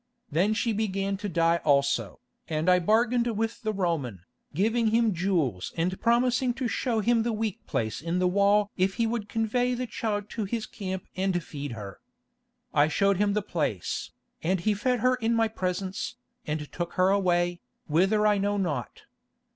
[0.31, 5.71] Then she began to die also, and I bargained with the Roman, giving him jewels
[5.77, 9.75] and promising to show him the weak place in the wall if he would convey
[9.75, 11.99] the child to his camp and feed her.
[12.73, 14.09] I showed him the place,
[14.41, 16.15] and he fed her in my presence,
[16.47, 19.03] and took her away, whither I know not.